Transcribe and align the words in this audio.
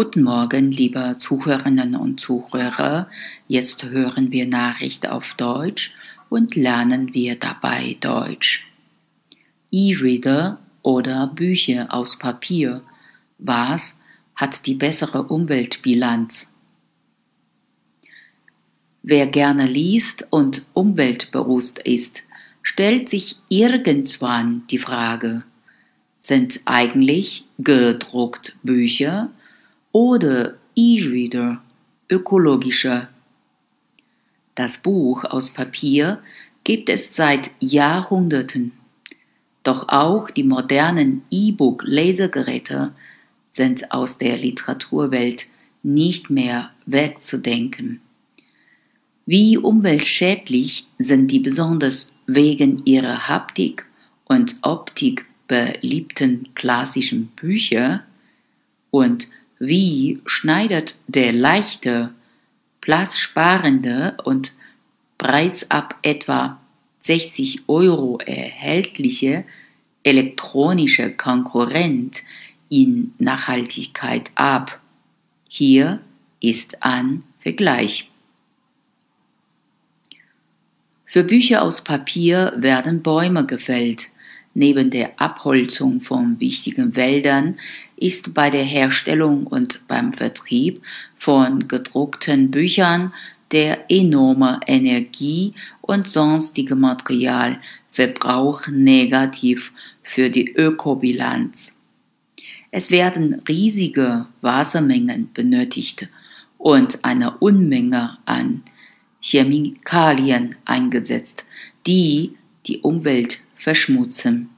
Guten 0.00 0.22
Morgen, 0.22 0.70
liebe 0.70 1.16
Zuhörerinnen 1.18 1.96
und 1.96 2.20
Zuhörer. 2.20 3.08
Jetzt 3.48 3.84
hören 3.86 4.30
wir 4.30 4.46
Nachricht 4.46 5.08
auf 5.08 5.34
Deutsch 5.34 5.92
und 6.28 6.54
lernen 6.54 7.14
wir 7.14 7.34
dabei 7.34 7.96
Deutsch. 8.00 8.64
E-Reader 9.72 10.60
oder 10.82 11.26
Bücher 11.26 11.92
aus 11.92 12.16
Papier. 12.16 12.82
Was 13.38 13.98
hat 14.36 14.66
die 14.66 14.74
bessere 14.74 15.24
Umweltbilanz? 15.24 16.54
Wer 19.02 19.26
gerne 19.26 19.66
liest 19.66 20.28
und 20.30 20.64
umweltbewusst 20.74 21.80
ist, 21.80 22.22
stellt 22.62 23.08
sich 23.08 23.34
irgendwann 23.48 24.62
die 24.70 24.78
Frage, 24.78 25.42
sind 26.20 26.60
eigentlich 26.66 27.46
gedruckt 27.58 28.56
Bücher 28.62 29.30
oder 29.92 30.56
E-Reader 30.74 31.62
ökologischer. 32.10 33.08
Das 34.54 34.78
Buch 34.78 35.24
aus 35.24 35.50
Papier 35.50 36.22
gibt 36.64 36.88
es 36.88 37.14
seit 37.14 37.50
Jahrhunderten. 37.60 38.72
Doch 39.62 39.88
auch 39.88 40.30
die 40.30 40.44
modernen 40.44 41.22
E-Book-Lesegeräte 41.30 42.92
sind 43.50 43.92
aus 43.92 44.18
der 44.18 44.36
Literaturwelt 44.38 45.46
nicht 45.82 46.30
mehr 46.30 46.70
wegzudenken. 46.86 48.00
Wie 49.26 49.58
umweltschädlich 49.58 50.86
sind 50.98 51.30
die 51.30 51.40
besonders 51.40 52.12
wegen 52.26 52.84
ihrer 52.86 53.28
Haptik 53.28 53.84
und 54.24 54.56
Optik 54.62 55.26
beliebten 55.48 56.48
klassischen 56.54 57.26
Bücher 57.28 58.04
und 58.90 59.28
wie 59.58 60.20
schneidet 60.26 60.96
der 61.06 61.32
leichte, 61.32 62.12
platzsparende 62.80 64.16
und 64.24 64.52
bereits 65.18 65.70
ab 65.70 65.98
etwa 66.02 66.60
60 67.00 67.68
Euro 67.68 68.18
erhältliche 68.18 69.44
elektronische 70.02 71.12
Konkurrent 71.12 72.22
in 72.68 73.14
Nachhaltigkeit 73.18 74.30
ab. 74.34 74.80
Hier 75.48 76.00
ist 76.40 76.82
ein 76.82 77.24
Vergleich. 77.40 78.10
Für 81.04 81.24
Bücher 81.24 81.62
aus 81.62 81.82
Papier 81.82 82.52
werden 82.56 83.02
Bäume 83.02 83.46
gefällt, 83.46 84.10
Neben 84.58 84.90
der 84.90 85.12
Abholzung 85.20 86.00
von 86.00 86.40
wichtigen 86.40 86.96
Wäldern 86.96 87.60
ist 87.94 88.34
bei 88.34 88.50
der 88.50 88.64
Herstellung 88.64 89.46
und 89.46 89.86
beim 89.86 90.12
Vertrieb 90.12 90.82
von 91.16 91.68
gedruckten 91.68 92.50
Büchern 92.50 93.12
der 93.52 93.88
enorme 93.88 94.58
Energie- 94.66 95.54
und 95.80 96.08
sonstige 96.08 96.74
Materialverbrauch 96.74 98.66
negativ 98.66 99.72
für 100.02 100.28
die 100.28 100.50
Ökobilanz. 100.50 101.72
Es 102.72 102.90
werden 102.90 103.40
riesige 103.46 104.26
Wassermengen 104.40 105.30
benötigt 105.34 106.08
und 106.56 107.04
eine 107.04 107.36
Unmenge 107.38 108.18
an 108.24 108.64
Chemikalien 109.20 110.56
eingesetzt, 110.64 111.44
die 111.86 112.34
die 112.66 112.80
Umwelt 112.80 113.38
verschmutzen. 113.68 114.48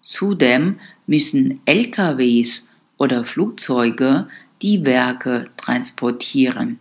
Zudem 0.00 0.80
müssen 1.06 1.60
LKWs 1.66 2.66
oder 2.96 3.26
Flugzeuge 3.26 4.26
die 4.62 4.86
Werke 4.86 5.50
transportieren. 5.58 6.78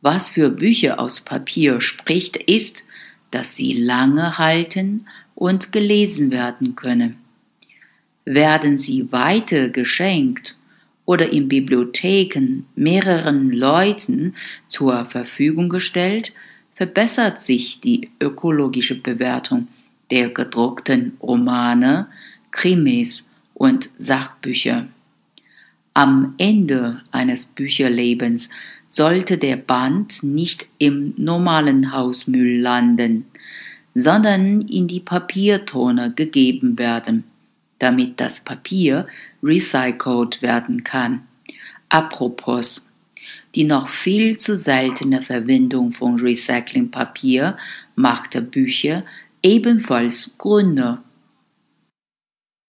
Was 0.00 0.28
für 0.28 0.50
Bücher 0.50 1.00
aus 1.00 1.20
Papier 1.22 1.80
spricht, 1.80 2.36
ist, 2.36 2.84
dass 3.32 3.56
sie 3.56 3.72
lange 3.72 4.38
halten 4.38 5.06
und 5.34 5.72
gelesen 5.72 6.30
werden 6.30 6.76
können. 6.76 7.16
Werden 8.24 8.78
sie 8.78 9.10
weiter 9.10 9.70
geschenkt 9.70 10.56
oder 11.04 11.32
in 11.32 11.48
Bibliotheken 11.48 12.62
mehreren 12.76 13.50
Leuten 13.50 14.36
zur 14.68 15.06
Verfügung 15.06 15.68
gestellt, 15.68 16.32
verbessert 16.76 17.42
sich 17.42 17.80
die 17.80 18.08
ökologische 18.20 18.94
Bewertung 18.94 19.66
der 20.10 20.30
gedruckten 20.30 21.16
Romane, 21.22 22.08
Krimis 22.50 23.24
und 23.54 23.90
Sachbücher. 23.96 24.88
Am 25.94 26.34
Ende 26.38 27.02
eines 27.10 27.46
Bücherlebens 27.46 28.48
sollte 28.90 29.38
der 29.38 29.56
Band 29.56 30.22
nicht 30.22 30.66
im 30.78 31.14
normalen 31.16 31.92
Hausmüll 31.92 32.60
landen, 32.60 33.26
sondern 33.94 34.62
in 34.62 34.88
die 34.88 35.00
Papiertonne 35.00 36.12
gegeben 36.12 36.78
werden, 36.78 37.24
damit 37.78 38.20
das 38.20 38.40
Papier 38.40 39.06
recycelt 39.42 40.42
werden 40.42 40.84
kann. 40.84 41.22
Apropos, 41.88 42.86
die 43.54 43.64
noch 43.64 43.88
viel 43.88 44.36
zu 44.36 44.56
seltene 44.56 45.22
Verwendung 45.22 45.92
von 45.92 46.18
Recyclingpapier 46.18 47.56
machte 47.96 48.42
Bücher 48.42 49.04
ebenfalls 49.42 50.30
grüner 50.38 51.02